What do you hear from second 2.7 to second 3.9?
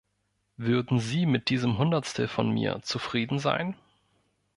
zufrieden sein?